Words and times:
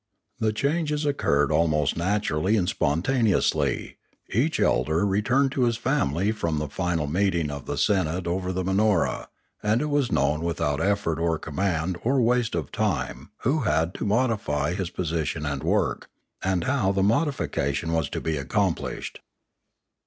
The 0.39 0.51
changes 0.51 1.05
occurred 1.05 1.51
almost 1.51 1.95
naturally 1.95 2.57
and 2.57 2.67
spontaneously; 2.67 3.97
each 4.33 4.59
elder 4.59 5.05
returned 5.05 5.51
to 5.51 5.65
his 5.65 5.77
family 5.77 6.31
from 6.31 6.57
the 6.57 6.67
final 6.69 7.05
meeting 7.05 7.51
of 7.51 7.67
the 7.67 7.77
senate 7.77 8.25
over 8.25 8.51
the 8.51 8.63
Manora, 8.63 9.27
and 9.61 9.79
it 9.79 9.91
was 9.91 10.11
known 10.11 10.41
without 10.43 10.81
effort 10.81 11.19
or 11.19 11.37
command 11.37 11.99
or 12.03 12.19
waste 12.19 12.55
of 12.55 12.71
time 12.71 13.29
who 13.41 13.59
had 13.59 13.93
to 13.93 14.03
modify 14.03 14.73
his 14.73 14.89
position 14.89 15.45
and 15.45 15.61
work, 15.61 16.09
and 16.43 16.63
how 16.63 16.91
the 16.91 17.03
modification 17.03 17.93
was 17.93 18.09
to 18.09 18.19
be 18.19 18.37
accomplished. 18.37 19.19